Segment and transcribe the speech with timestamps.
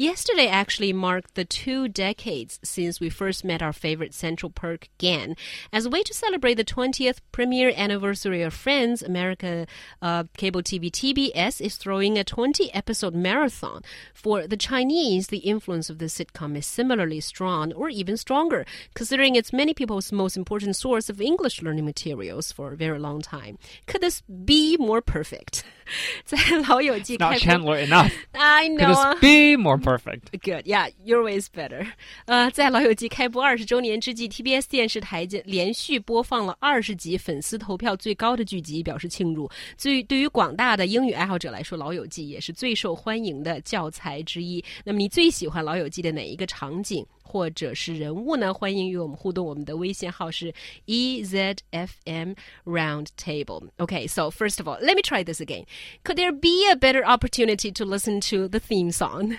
[0.00, 5.36] Yesterday actually marked the two decades since we first met our favorite Central Perk gang.
[5.74, 9.66] As a way to celebrate the 20th premiere anniversary of Friends, America
[10.00, 13.82] uh, cable TV TBS is throwing a 20 episode marathon.
[14.14, 18.64] For the Chinese, the influence of the sitcom is similarly strong or even stronger,
[18.94, 23.20] considering it's many people's most important source of English learning materials for a very long
[23.20, 23.58] time.
[23.86, 25.62] Could this be more perfect?
[26.24, 28.12] 在老友记 Not Chandler enough.
[28.34, 29.12] I Could know.
[29.12, 30.30] this be more perfect?
[30.32, 31.86] Good, yeah, your way is better.
[32.26, 39.50] 呃，在《老友记》开播二十周年之际，TBS 电视台连续播放了二十集粉丝投票最高的剧集，表示庆祝。
[39.76, 44.64] 最对于广大的英语爱好者来说，《老友记》也是最受欢迎的教材之一。
[44.84, 48.52] 那么，你最喜欢《老友记》的哪一个场景或者是人物呢？
[48.52, 49.46] 欢迎与我们互动。
[49.46, 50.52] 我们的微信号是
[50.86, 53.68] EZFM Roundtable.
[53.78, 55.64] Okay, so first of all, let me try this again.
[56.04, 59.38] Could there be a better opportunity to listen to the theme song?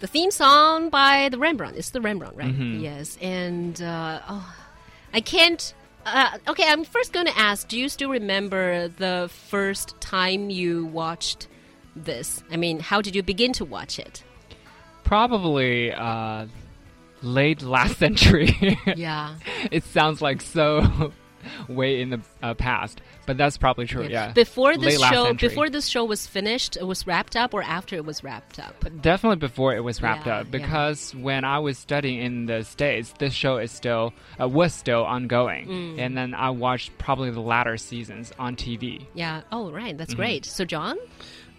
[0.00, 1.76] the theme song by the Rembrandt.
[1.76, 2.54] It's the Rembrandt, right?
[2.54, 4.54] Yes, and uh, oh,
[5.14, 5.74] I can't.
[6.04, 10.86] Uh, okay, I'm first going to ask: Do you still remember the first time you
[10.86, 11.46] watched
[11.94, 12.42] this?
[12.50, 14.24] I mean, how did you begin to watch it?
[15.04, 16.46] Probably uh,
[17.22, 18.78] late last century.
[18.96, 19.36] Yeah,
[19.70, 21.12] it sounds like so
[21.68, 24.06] way in the uh, past, but that's probably true.
[24.06, 24.32] Yeah.
[24.32, 27.96] Before this Late show, before this show was finished, it was wrapped up, or after
[27.96, 28.74] it was wrapped up.
[29.00, 30.50] Definitely before it was wrapped Yeah, up, yeah.
[30.50, 35.04] because when I was studying in the states, this show is still uh, was still
[35.04, 35.98] ongoing, Mm.
[35.98, 39.06] and then I watched probably the latter seasons on TV.
[39.14, 39.42] Yeah.
[39.52, 39.96] Oh, right.
[39.96, 40.44] That's great.
[40.44, 40.96] So, John.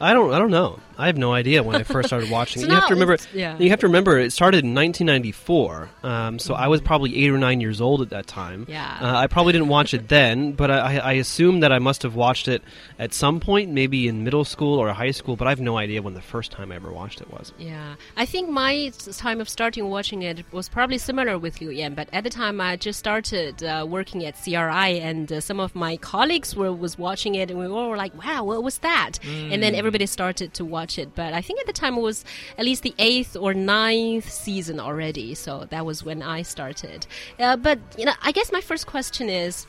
[0.02, 0.34] I don't.
[0.34, 0.80] I don't know.
[0.98, 2.62] I have no idea when I first started watching.
[2.62, 2.70] So it.
[2.70, 3.18] You have to remember.
[3.34, 3.58] yeah.
[3.58, 4.20] You have to remember.
[4.20, 5.90] It started in 1994.
[6.04, 8.66] Um, so I was probably eight or nine years old at that time.
[8.70, 8.98] Yeah.
[9.02, 12.14] Uh, I probably didn't watch it then, but I, I assume that I must have
[12.16, 12.62] watched it
[13.00, 15.36] at some point, maybe in middle school or high school.
[15.36, 17.52] But I have no idea when the first time I ever watched it was.
[17.58, 21.96] Yeah, I think my time of starting watching it was probably similar with Liu Yan,
[21.96, 25.74] but at the time I just started uh, working at CRI, and uh, some of
[25.74, 29.18] my colleagues were was watching it, and we all were like, "Wow, what was that?"
[29.26, 31.14] And then everybody started to watch it.
[31.16, 32.24] But I think at the time it was
[32.58, 37.06] at least the eighth or ninth season already, so that was when I started.
[37.38, 39.68] Uh, but you know, I guess my first question is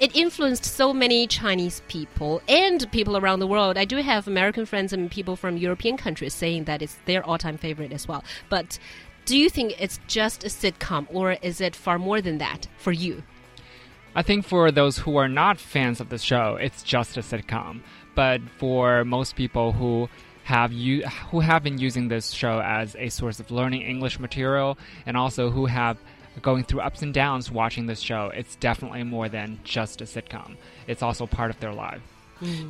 [0.00, 3.78] it influenced so many Chinese people and people around the world.
[3.78, 7.38] I do have American friends and people from European countries saying that it's their all
[7.38, 8.24] time favorite as well.
[8.48, 8.80] But
[9.24, 12.90] do you think it's just a sitcom or is it far more than that for
[12.90, 13.22] you?
[14.16, 17.82] I think for those who are not fans of the show, it's just a sitcom.
[18.14, 20.08] But for most people who
[20.44, 24.78] have you who have been using this show as a source of learning English material,
[25.06, 25.96] and also who have
[26.42, 30.56] going through ups and downs watching this show, it's definitely more than just a sitcom.
[30.86, 32.02] It's also part of their life.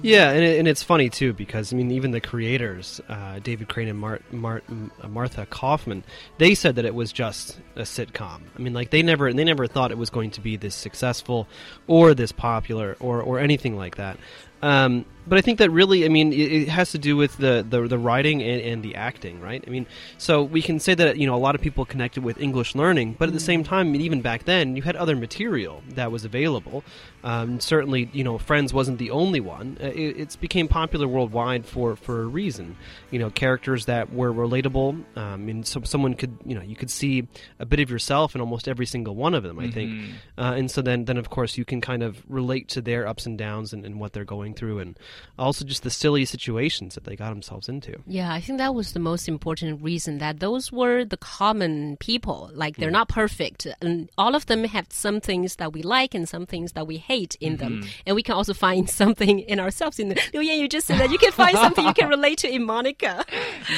[0.03, 3.69] Yeah, and, it, and it's funny too because I mean, even the creators, uh, David
[3.69, 4.63] Crane and Mar- Mar-
[5.01, 6.03] uh, Martha Kauffman,
[6.39, 8.41] they said that it was just a sitcom.
[8.57, 11.47] I mean, like they never they never thought it was going to be this successful
[11.87, 14.19] or this popular or or anything like that.
[14.63, 17.65] Um, but I think that really, I mean, it, it has to do with the,
[17.69, 19.63] the, the writing and, and the acting, right?
[19.65, 19.87] I mean,
[20.19, 23.15] so we can say that, you know, a lot of people connected with English learning,
[23.19, 26.11] but at the same time, I mean, even back then, you had other material that
[26.11, 26.83] was available.
[27.23, 29.77] Um, certainly, you know, Friends wasn't the only one.
[29.81, 32.77] Uh, It, it's became popular worldwide for, for a reason.
[33.11, 35.05] You know, characters that were relatable.
[35.17, 38.41] Um, and so someone could, you know, you could see a bit of yourself in
[38.41, 39.93] almost every single one of them, I think.
[40.39, 43.27] Uh, and so then, then, of course, you can kind of relate to their ups
[43.27, 44.99] and downs and, and what they're going through, and
[45.39, 48.01] also just the silly situations that they got themselves into.
[48.07, 52.51] Yeah, I think that was the most important reason that those were the common people.
[52.55, 52.95] Like they're hmm.
[52.95, 56.73] not perfect, and all of them have some things that we like and some things
[56.73, 57.81] that we hate in them.
[57.81, 57.91] Mm-hmm.
[58.07, 59.99] And we can also find something in ourselves.
[59.99, 62.09] In the oh, Liu Yan, you just said that you can find something you can
[62.17, 63.25] relate to in Monica.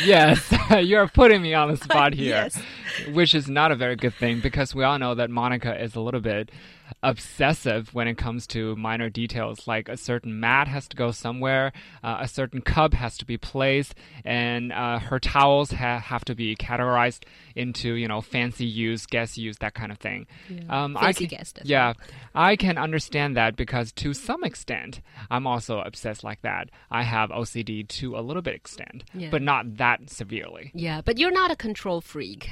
[0.04, 2.58] Yes, you're putting me on the spot here, Yes.
[3.12, 6.00] which is not a very good thing because we all know that Monica is a
[6.00, 6.50] little bit
[7.02, 11.72] obsessive when it comes to minor details, like a certain mat has to go somewhere,
[12.02, 13.94] uh, a certain cup has to be placed,
[14.24, 17.24] and uh, her towels ha- have to be categorized
[17.54, 20.26] into you know fancy use, guest use, that kind of thing.
[20.68, 21.92] Um, I Fancy can- guest Yeah,
[22.34, 25.00] I can understand that because to some extent,
[25.30, 26.70] I'm also obsessed like that.
[26.90, 29.28] I have OCD to a little bit extent, Yeah.
[29.30, 30.70] but not that severely.
[30.74, 32.50] Yeah, but you're not a control freak.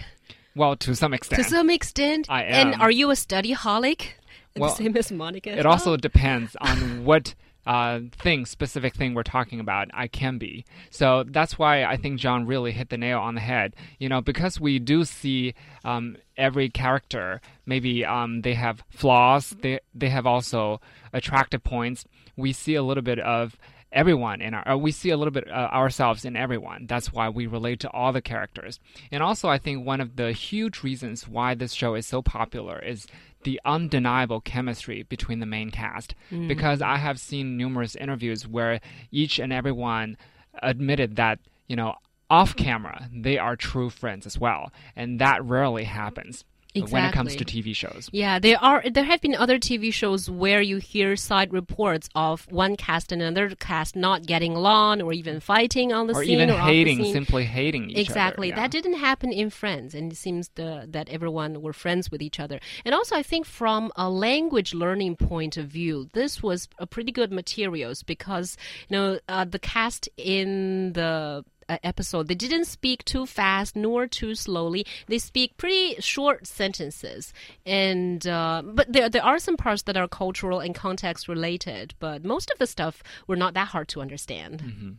[0.56, 1.42] Well, to some extent.
[1.42, 2.26] To some extent.
[2.28, 2.72] I am.
[2.72, 4.08] And are you a study holic?
[4.56, 5.50] Well, the same as Monica.
[5.50, 5.72] It well?
[5.72, 7.34] also depends on what
[7.66, 9.88] uh, thing, specific thing we're talking about.
[9.92, 10.64] I can be.
[10.90, 13.76] So that's why I think John really hit the nail on the head.
[13.98, 15.54] You know, because we do see
[15.84, 20.80] um, every character, maybe um, they have flaws, they, they have also
[21.12, 22.04] attractive points.
[22.36, 23.56] We see a little bit of
[23.92, 26.86] everyone in our uh, we see a little bit uh, ourselves in everyone.
[26.86, 28.78] That's why we relate to all the characters.
[29.10, 32.78] And also i think one of the huge reasons why this show is so popular
[32.78, 33.06] is
[33.42, 36.14] the undeniable chemistry between the main cast.
[36.48, 40.16] Because i have seen numerous interviews where each and everyone
[40.62, 41.94] admitted that you know
[42.28, 44.72] off camera they are true friends as well.
[44.94, 46.44] And that rarely happens
[46.74, 48.08] when it comes to tv shows.
[48.12, 52.46] Yeah, there are there have been other TV shows where you hear side reports of
[52.50, 56.40] one cast and another cast not getting along or even fighting on the or scene
[56.40, 58.52] even or hating simply hating each exactly.
[58.52, 58.66] other yeah.
[58.66, 62.38] that didn't happen in friends and it seems the, that everyone were friends with each
[62.38, 62.60] other.
[62.84, 67.12] And also i think from a language learning point of view this was a pretty
[67.12, 68.56] good materials because
[68.88, 71.44] you know uh, the cast in the
[71.82, 72.28] episode.
[72.28, 74.86] They didn't speak too fast nor too slowly.
[75.06, 77.32] They speak pretty short sentences.
[77.66, 82.24] And uh, but there there are some parts that are cultural and context related but
[82.24, 84.62] most of the stuff were not that hard to understand.
[84.62, 84.90] Mm-hmm.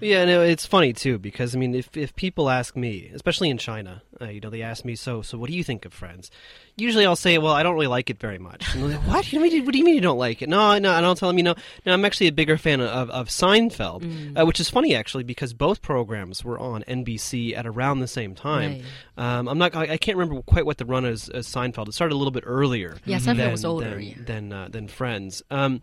[0.00, 3.58] Yeah, no, it's funny too because I mean, if if people ask me, especially in
[3.58, 6.30] China, uh, you know, they ask me, so so what do you think of Friends?
[6.78, 8.74] Usually, I'll say, well, I don't really like it very much.
[8.74, 9.32] And they're like, what?
[9.32, 10.48] You mean, what do you mean you don't like it?
[10.48, 11.54] No, no, and I'll tell them, you know,
[11.86, 14.40] no, I'm actually a bigger fan of of Seinfeld, Mm.
[14.40, 18.34] uh, which is funny actually because both programs were on NBC at around the same
[18.34, 18.82] time.
[19.16, 21.88] Um, I'm not, I, I can't remember quite what the run is as Seinfeld.
[21.88, 22.96] It started a little bit earlier.
[23.04, 24.14] Yeah, Seinfeld than, was older, than, yeah.
[24.24, 25.42] than uh, than Friends.
[25.50, 25.80] Um,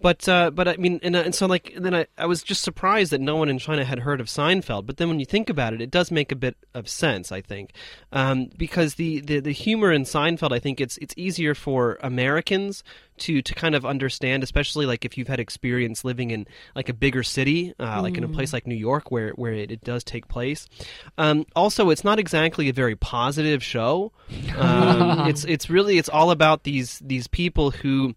[0.00, 2.62] but uh, but I mean, and, uh, and so like then I, I was just
[2.62, 4.86] surprised that no one in China had heard of Seinfeld.
[4.86, 7.40] But then when you think about it, it does make a bit of sense, I
[7.40, 7.72] think,
[8.12, 12.84] um, because the, the the humor in Seinfeld, I think it's it's easier for Americans
[13.18, 16.94] to to kind of understand, especially like if you've had experience living in like a
[16.94, 20.04] bigger city, uh, like in a place like New York where where it, it does
[20.04, 20.66] take place.
[21.18, 24.12] Um, also, it's not exactly a very positive show.
[24.56, 28.14] Um, it's it's really it's all about these these people who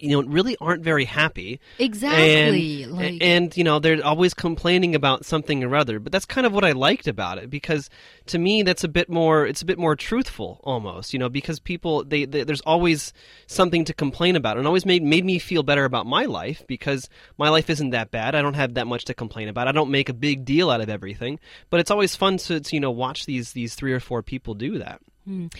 [0.00, 1.60] you know really aren't very happy.
[1.78, 5.98] Exactly and, like and you know they're always complaining about something or other.
[5.98, 7.90] But that's kind of what i liked about it because
[8.26, 11.58] to me that's a bit more it's a bit more truthful almost you know because
[11.60, 13.12] people they, they there's always
[13.46, 17.08] something to complain about and always made made me feel better about my life because
[17.38, 18.34] my life isn't that bad.
[18.34, 19.68] I don't have that much to complain about.
[19.68, 21.38] I don't make a big deal out of everything.
[21.70, 24.54] But it's always fun to, to you know watch these these three or four people
[24.54, 25.00] do that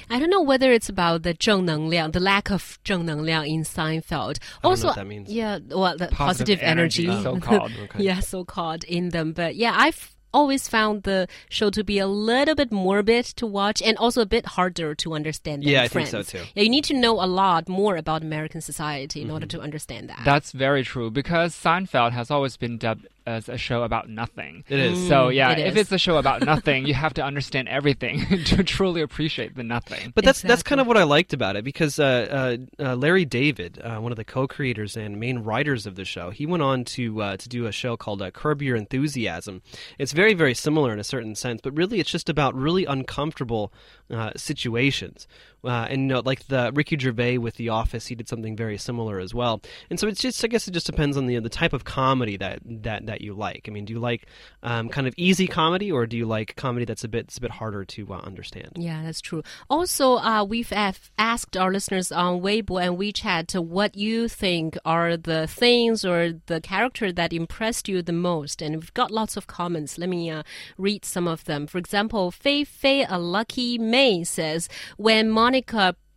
[0.10, 4.40] I don't know whether it's about the 正能量, the lack of 正能量 in Seinfeld.
[4.64, 5.30] I don't know also, what that means.
[5.30, 6.18] yeah, well, the Positive
[6.58, 7.72] positive, energy, energy, so-called.
[7.84, 8.04] Okay.
[8.04, 9.32] yeah, so called in them.
[9.32, 13.80] But yeah, I've always found the show to be a little bit morbid to watch
[13.84, 15.62] and also a bit harder to understand.
[15.62, 16.30] Than Yeah, I think Friends.
[16.30, 16.44] so, too.
[16.56, 19.34] Yeah, you need to know a lot more about American society in Mm-hmm.
[19.36, 20.22] order to understand that.
[20.26, 24.65] That's very true because Seinfeld has always been dubbed as a show about nothing.
[24.69, 25.09] It is.
[25.09, 25.83] So yeah, it if is.
[25.83, 30.13] it's a show about nothing, you have to understand everything to truly appreciate the nothing.
[30.15, 33.25] But that's that's kind of what I liked about it because uh, uh, uh, Larry
[33.25, 36.85] David, uh, one of the co-creators and main writers of the show, he went on
[36.85, 39.63] to uh, to do a show called uh, Curb Your Enthusiasm.
[39.99, 43.73] It's very very similar in a certain sense, but really it's just about really uncomfortable
[44.11, 45.27] uh, situations.
[45.65, 48.79] Uh, and you know, like the Ricky Gervais with The Office, he did something very
[48.79, 49.61] similar as well.
[49.91, 52.37] And so it's just, I guess, it just depends on the the type of comedy
[52.37, 53.67] that that, that you like.
[53.69, 54.27] I mean, do you like
[54.63, 57.41] um, kind of easy comedy, or do you like comedy that's a bit it's a
[57.41, 58.73] bit harder to uh, understand?
[58.77, 59.43] Yeah, that's true.
[59.69, 65.47] Also, uh, we've asked our listeners on Weibo and WeChat what you think are the
[65.47, 68.63] things or the character that impressed you the most.
[68.63, 69.99] And we've got lots of comments.
[69.99, 70.43] Let me uh,
[70.77, 71.67] read some of them.
[71.67, 75.54] For example, Fei Fei, a lucky May, says, when Monica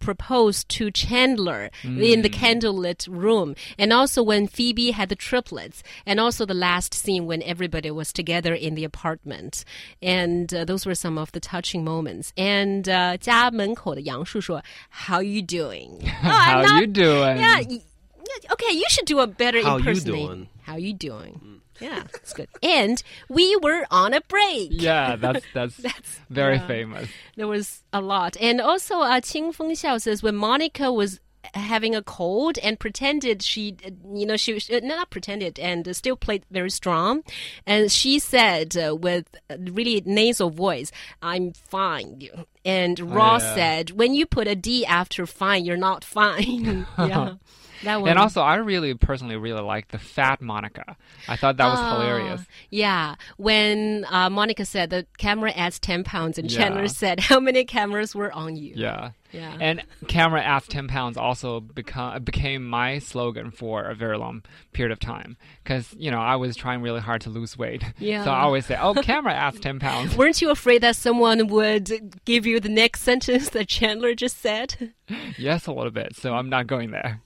[0.00, 6.18] proposed to Chandler in the candlelit room, and also when Phoebe had the triplets, and
[6.18, 9.64] also the last scene when everybody was together in the apartment.
[10.02, 12.32] And uh, those were some of the touching moments.
[12.37, 16.00] And uh, 家门口的杨树说, How you doing?
[16.02, 17.37] Oh, How I'm not- you doing?
[17.38, 17.61] Yeah.
[17.61, 20.26] y- yeah, Okay, you should do a better How you impersonation.
[20.26, 20.49] doing?
[20.62, 21.61] How you doing?
[21.79, 22.50] Yeah, that's good.
[22.63, 24.69] And we were on a break.
[24.72, 26.67] Yeah, that's that's, That's- very yeah.
[26.67, 27.10] famous.
[27.36, 28.38] There was a lot.
[28.39, 31.19] And also, uh, Qing Feng Xiao says when Monica was
[31.53, 33.75] having a cold and pretended she,
[34.13, 37.24] you know, she uh, not pretended and still played very strong.
[37.65, 40.91] And she said uh, with really nasal voice,
[41.22, 42.27] "I'm fine."
[42.65, 43.55] And Ross yeah.
[43.55, 47.36] said, "When you put a D after fine, you're not fine." yeah,
[47.84, 48.10] that one.
[48.10, 50.96] And also, I really personally really like the fat Monica.
[51.27, 52.41] I thought that was Ah, hilarious.
[52.69, 56.57] Yeah, when uh, Monica said the camera adds ten pounds, and Yeah.
[56.60, 59.12] Chandler said, "How many cameras were on you?" Yeah.
[59.34, 59.57] Yeah.
[59.60, 64.41] And camera asked 10 pounds also become, became my slogan for a very long
[64.72, 65.36] period of time.
[65.62, 67.84] Because, you know, I was trying really hard to lose weight.
[68.00, 68.24] Yeah.
[68.24, 70.15] So I always say, oh, camera asked 10 pounds.
[70.17, 71.91] Weren't you afraid that someone would
[72.24, 74.93] give you the next sentence that Chandler just said?
[75.38, 76.15] yes, a little bit.
[76.15, 77.22] So I'm not going there.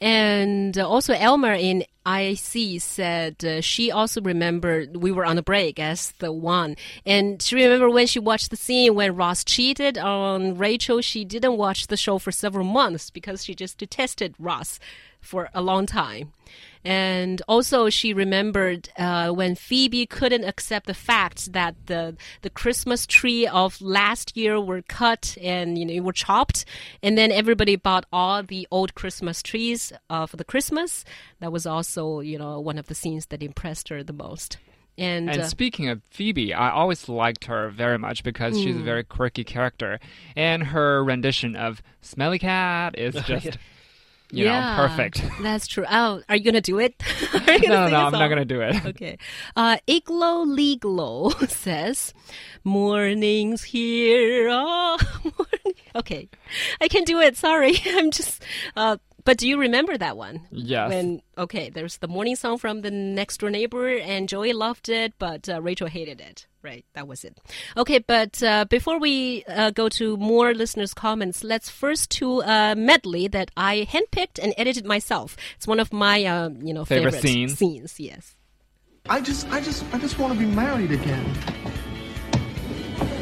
[0.00, 5.78] And also, Elmer in IC said uh, she also remembered we were on a break
[5.78, 6.76] as the one.
[7.04, 11.56] And she remembered when she watched the scene when Ross cheated on Rachel, she didn't
[11.56, 14.78] watch the show for several months because she just detested Ross
[15.20, 16.32] for a long time.
[16.82, 23.06] And also, she remembered uh, when Phoebe couldn't accept the fact that the the Christmas
[23.06, 26.64] tree of last year were cut and you know were chopped,
[27.02, 31.04] and then everybody bought all the old Christmas trees uh, for the Christmas.
[31.40, 34.56] That was also you know one of the scenes that impressed her the most.
[34.96, 38.82] And, And uh, speaking of Phoebe, I always liked her very much because she's Hmm.
[38.82, 39.98] a very quirky character.
[40.36, 43.56] And her rendition of Smelly Cat is just,
[44.32, 45.22] you yeah, know, perfect.
[45.42, 45.84] That's true.
[45.90, 46.94] Oh, are you gonna do it?
[47.34, 48.76] Are no, no, I'm not going to do it.
[48.90, 49.18] Okay.
[49.56, 52.12] Uh, Iglo Leglo says,
[52.64, 54.48] Mornings here.
[54.50, 55.80] Oh, morning.
[55.94, 56.28] Okay.
[56.80, 57.36] I can do it.
[57.36, 57.76] Sorry.
[57.86, 58.42] I'm just.
[58.76, 58.96] Uh,
[59.30, 60.40] but do you remember that one?
[60.50, 60.88] Yes.
[60.88, 65.12] When okay, there's the morning song from the next door neighbor, and Joey loved it,
[65.20, 66.48] but uh, Rachel hated it.
[66.62, 67.38] Right, that was it.
[67.76, 72.74] Okay, but uh, before we uh, go to more listeners' comments, let's first to a
[72.74, 75.36] medley that I handpicked and edited myself.
[75.54, 77.56] It's one of my, uh, you know, Favorite favorite scenes?
[77.56, 78.34] Scenes, yes.
[79.08, 81.24] I just, I just, I just want to be married again.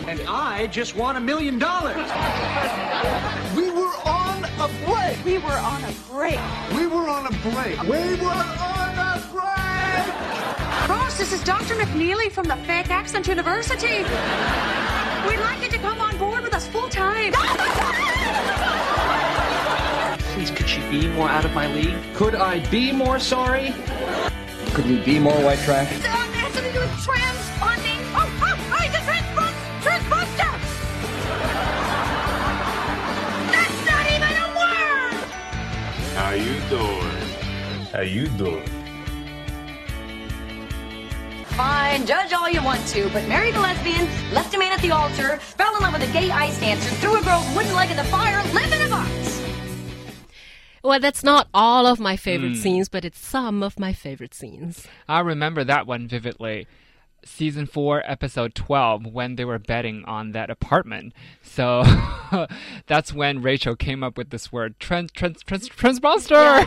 [0.08, 2.10] And I just want a million dollars.
[4.58, 5.20] We were on a break.
[5.24, 6.40] We were on a break.
[6.74, 7.80] We were on a break.
[7.82, 10.88] We were on a break.
[10.88, 11.76] Ross, this is Dr.
[11.76, 13.98] McNeely from the Fake Accent University.
[15.28, 17.34] We'd like you to come on board with us full time.
[20.34, 21.96] Please, could she be more out of my league?
[22.14, 23.72] Could I be more sorry?
[24.74, 25.92] Could we be more white trash?
[25.92, 27.97] It has to do with transponding.
[37.92, 38.66] How you doing?
[41.47, 44.90] Fine, judge all you want to, but married a lesbian, left a man at the
[44.90, 47.97] altar, fell in love with a gay ice dancer, threw a girl's wooden leg in
[47.97, 49.42] the fire, live in a box.
[50.85, 52.54] Well, that's not all of my favorite hmm.
[52.61, 54.87] scenes, but it's some of my favorite scenes.
[55.09, 56.66] I remember that one vividly.
[57.25, 61.12] Season 4, episode 12, when they were betting on that apartment.
[61.42, 61.84] So
[62.87, 66.00] that's when Rachel came up with this word, trans, trans, trans.
[66.00, 66.64] Yeah.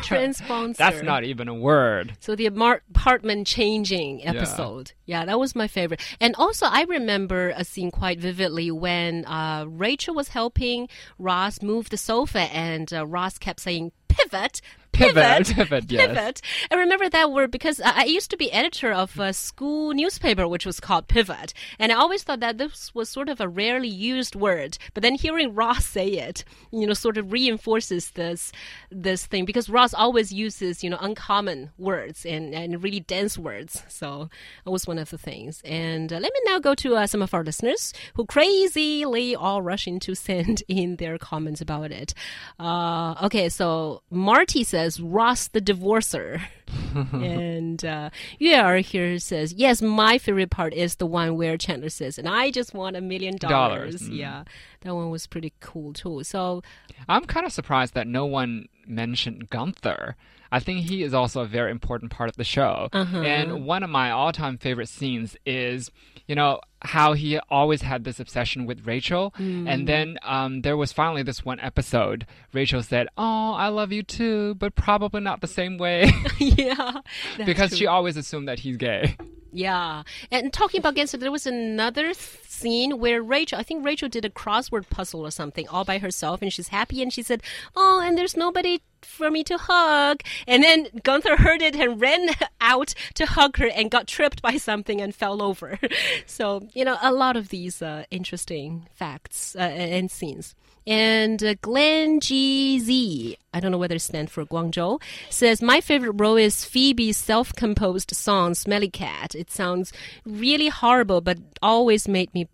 [0.77, 2.17] That's not even a word.
[2.20, 4.93] So the apartment changing episode.
[5.05, 5.25] Yeah.
[5.25, 6.01] that was my favorite.
[6.20, 11.89] And also, I remember a scene quite vividly when uh, Rachel was helping Ross move
[11.89, 14.62] the sofa, and uh, Ross kept saying, pivot.
[15.01, 16.08] Pivot, Pivot, yes.
[16.08, 16.41] pivot.
[16.72, 20.48] I remember that word because I I used to be editor of a school newspaper
[20.48, 23.88] which was called Pivot, and I always thought that this was sort of a rarely
[23.88, 24.77] used word.
[24.93, 28.51] But then hearing Ross say it, you know, sort of reinforces this
[28.89, 33.84] this thing because Ross always uses you know uncommon words and and really dense words.
[33.88, 34.29] So
[34.65, 35.62] that was one of the things.
[35.63, 39.62] And uh, let me now go to uh, some of our listeners who crazily all
[39.62, 42.13] rushing to send in their comments about it.
[42.60, 46.41] Uh, okay, so Marty says Ross the divorcer.
[47.13, 52.17] and uh, Yuer here says, yes, my favorite part is the one where Chandler says,
[52.17, 54.10] and I just want a million Dollars, dollars.
[54.10, 54.17] mm.
[54.17, 54.43] Yeah,
[54.81, 56.24] that one was pretty cool too.
[56.24, 56.62] So,
[57.07, 60.15] I'm kind of surprised that no one mentioned Gunther.
[60.51, 62.89] I think he is also a very important part of the show.
[62.93, 65.89] And one of my all time favorite scenes is,
[66.27, 69.34] you know, how he always had this obsession with Rachel.
[69.38, 72.25] And then um, there was finally this one episode.
[72.53, 76.12] Rachel said, Oh, I love you too, but probably not the same way.
[76.38, 77.01] yeah.
[77.46, 77.77] because true.
[77.77, 79.15] she always assumed that he's gay.
[79.53, 84.24] Yeah, and talking about Gunther, there was another scene where Rachel, I think Rachel did
[84.24, 87.43] a crossword puzzle or something all by herself, and she's happy, and she said,
[87.75, 92.29] "Oh, and there's nobody." For me to hug, and then Gunther heard it and ran
[92.62, 95.79] out to hug her and got tripped by something and fell over.
[96.25, 100.55] So you know a lot of these uh, interesting facts uh, and scenes.
[100.88, 106.13] And uh, Glenn GZ, I don't know whether it stands for Guangzhou, says, My favorite
[106.13, 109.36] role is Phoebe's self composed song, Smelly Cat.
[109.36, 109.93] It sounds
[110.25, 112.48] really horrible, but always made me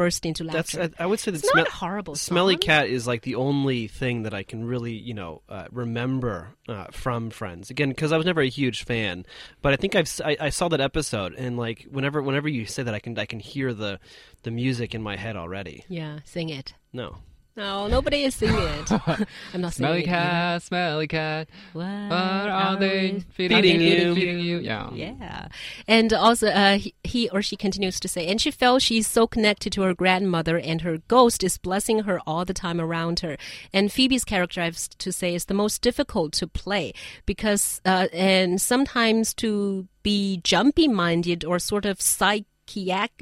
[0.00, 0.94] burst into That's laughter.
[0.98, 2.60] I, I would say that It's not a horrible Smelly song.
[2.60, 6.86] Cat is like the only thing that I can really you know uh, remember uh,
[6.90, 7.70] from Friends.
[7.70, 9.26] Again, because I was never a huge fan,
[9.60, 12.82] but I think I've I, I saw that episode and like whenever whenever you say
[12.82, 14.00] that I can I can hear the
[14.42, 15.84] the music in my head already.
[15.88, 16.74] yeah, sing it.
[16.92, 17.18] No.
[17.56, 18.90] No, nobody is singing it.
[19.52, 20.06] I'm not Smelly singing it.
[20.06, 21.48] cat, smelly cat.
[21.72, 23.88] What What are they feeding, Feeding you?
[23.88, 24.14] you.
[24.14, 24.58] Feeding you?
[24.60, 24.90] Yeah.
[24.92, 25.48] Yeah.
[25.88, 29.26] And also, uh, he, he or she continues to say, and she felt she's so
[29.26, 33.36] connected to her grandmother, and her ghost is blessing her all the time around her.
[33.72, 36.92] And Phoebe's character, I have to say, is the most difficult to play
[37.26, 42.44] because, uh, and sometimes to be jumpy minded or sort of psych.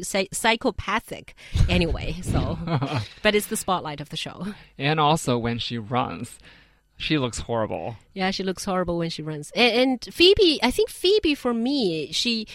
[0.03, 1.35] Psy- Psychopathic,
[1.69, 2.17] anyway.
[2.23, 2.59] So,
[3.23, 4.47] but it's the spotlight of the show.
[4.77, 6.39] And also when she runs,
[6.97, 7.97] she looks horrible.
[8.15, 9.51] Yeah, she looks horrible when she runs.
[9.55, 9.75] And,
[10.05, 12.47] and Phoebe, I think Phoebe for me, she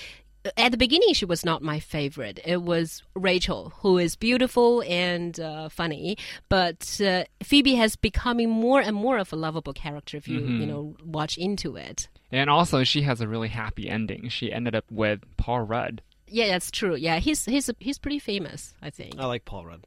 [0.57, 2.39] at the beginning she was not my favorite.
[2.45, 6.17] It was Rachel, who is beautiful and uh, funny,
[6.49, 10.65] but uh, Phoebe has becoming more and more of a lovable character if you you
[10.65, 12.07] know watch into it.
[12.31, 14.27] And also she has a really happy ending.
[14.29, 16.01] She ended up with Paul Rudd.
[16.33, 16.95] Yeah, that's true.
[16.95, 19.19] Yeah, he's he's he's pretty famous, I think.
[19.19, 19.81] I like Paul Rudd.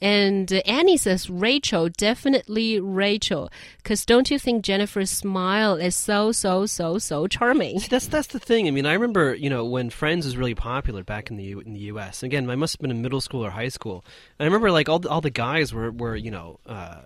[0.00, 3.48] And uh, Annie says Rachel, definitely Rachel,
[3.78, 7.78] because don't you think Jennifer's smile is so so so so charming?
[7.78, 8.66] See, that's that's the thing.
[8.66, 11.60] I mean, I remember you know when Friends was really popular back in the U-
[11.60, 12.24] in the U.S.
[12.24, 14.04] Again, I must have been in middle school or high school.
[14.38, 17.02] And I remember like all the, all the guys were were you know uh,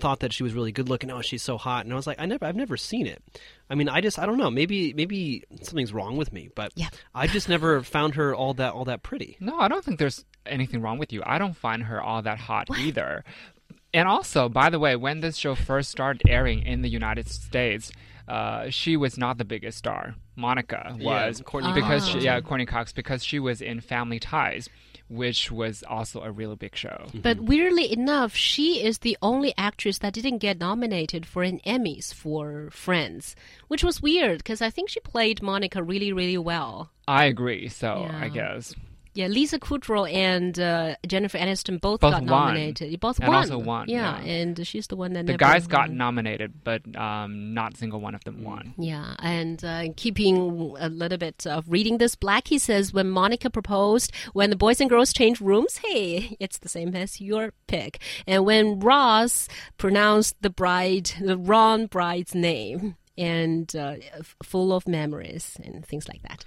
[0.00, 1.10] thought that she was really good looking.
[1.10, 1.84] Oh, she's so hot.
[1.84, 3.22] And I was like, I never I've never seen it.
[3.70, 4.50] I mean, I just I don't know.
[4.50, 6.88] Maybe maybe something's wrong with me, but Yeah.
[7.14, 9.36] I just never found her all that all that pretty.
[9.40, 11.22] No, I don't think there's anything wrong with you.
[11.24, 13.24] I don't find her all that hot either.
[13.94, 17.90] And also, by the way, when this show first started airing in the United States,
[18.28, 20.14] uh, she was not the biggest star.
[20.36, 24.18] Monica Yeah, was Courteney because Cox she, yeah, Courteney Cox because she was in Family
[24.18, 24.68] Ties,
[25.08, 27.06] which was also a really big show.
[27.06, 27.20] Mm-hmm.
[27.20, 32.12] But weirdly enough, she is the only actress that didn't get nominated for an Emmys
[32.12, 33.34] for Friends,
[33.68, 36.90] which was weird because I think she played Monica really, really well.
[37.06, 37.68] I agree.
[37.68, 38.74] So I guess
[39.18, 42.26] Yeah, Lisa Kudrow and uh, Jennifer Aniston both, Both got won.
[42.26, 43.00] nominated.
[43.00, 43.36] Both And won.
[43.38, 44.32] also won, Yeah, yeah.
[44.32, 48.22] and she's the one that the guys got nominated, but um, not single one of
[48.22, 48.74] them won.
[48.78, 50.36] Yeah, and uh, keeping
[50.78, 54.88] a little bit of reading this, Blackie says when Monica proposed, when the boys and
[54.88, 58.00] girls change rooms, hey, it's the same as your pick.
[58.26, 63.96] And when Ross pronounced the bride, the wrong bride's name, and uh,
[64.44, 66.44] full of memories and things like that.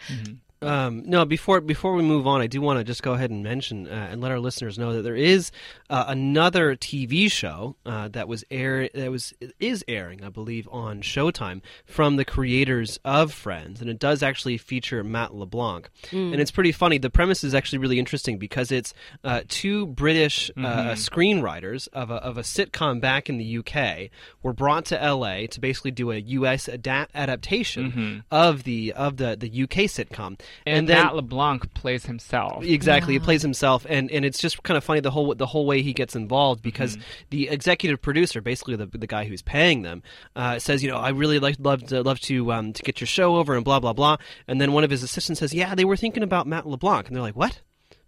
[0.63, 3.43] Um, no, before before we move on, I do want to just go ahead and
[3.43, 5.51] mention uh, and let our listeners know that there is
[5.89, 11.01] uh, another TV show uh, that was air that was is airing, I believe, on
[11.01, 16.51] Showtime from the creators of Friends, and it does actually feature Matt LeBlanc, and it's
[16.51, 16.99] pretty funny.
[16.99, 18.93] The premise is actually really interesting because it's
[19.23, 20.61] uh, two British uh,
[20.95, 24.11] screenwriters of a of a sitcom back in the UK
[24.43, 29.35] were brought to LA to basically do a US adapt adaptation of the of the
[29.35, 30.39] the UK sitcom.
[30.65, 32.63] And, then Matt LeBlanc plays himself.
[32.63, 35.65] exactly he plays himself and and it's just kind of funny the whole the whole
[35.65, 36.97] way he gets involved because
[37.29, 40.03] the executive producer basically the the guy who's paying them
[40.35, 43.07] uh, says you know I really like love to love to um, to get your
[43.07, 44.17] show over and blah blah blah.
[44.47, 47.07] And then one of his assistants says yeah they were thinking about Matt LeBlanc.
[47.07, 47.61] And they're like what?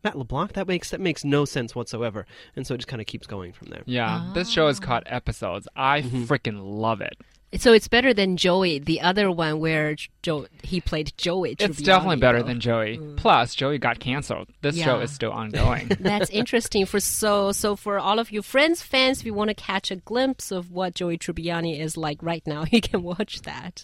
[0.03, 0.51] Matt LeBlanc?
[0.53, 2.25] That makes that makes no sense whatsoever.
[2.57, 3.83] And so it just kind of keeps going from there.
[3.85, 5.67] Yeah, this show is called Episodes.
[5.75, 6.23] I Mm-hmm.
[6.25, 7.13] freaking love it.
[7.57, 11.55] So it's better than Joey, the other one where Joe he played Joey.
[11.59, 12.47] It's definitely better though.
[12.47, 12.97] than Joey.
[12.97, 13.17] Mm.
[13.17, 14.47] Plus, Joey got canceled.
[14.61, 15.91] This show is still ongoing.
[15.99, 19.55] That's interesting for so so for all of you Friends fans, if you want to
[19.55, 23.81] catch a glimpse of what Joey Tribbiani is like right now, you can watch that.